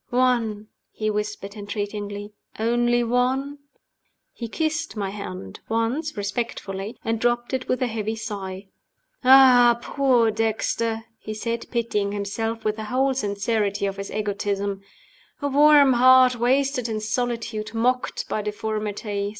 "One?" 0.09 0.65
he 0.89 1.11
whispered, 1.11 1.53
entreatingly. 1.55 2.33
"Only 2.57 3.03
one?" 3.03 3.59
He 4.33 4.47
kissed 4.47 4.95
my 4.95 5.11
hand 5.11 5.59
once, 5.69 6.17
respectfully 6.17 6.97
and 7.05 7.19
dropped 7.19 7.53
it 7.53 7.67
with 7.69 7.83
a 7.83 7.85
heavy 7.87 8.15
sigh. 8.15 8.69
"Ah, 9.23 9.77
poor 9.79 10.31
Dexter!" 10.31 11.03
he 11.19 11.35
said, 11.35 11.67
pitying 11.69 12.13
himself 12.13 12.65
with 12.65 12.77
the 12.77 12.85
whole 12.85 13.13
sincerity 13.13 13.85
of 13.85 13.97
his 13.97 14.09
egotism. 14.09 14.81
"A 15.39 15.47
warm 15.49 15.93
heart 15.93 16.35
wasted 16.35 16.89
in 16.89 16.99
solitude, 16.99 17.75
mocked 17.75 18.27
by 18.27 18.41
deformity. 18.41 19.29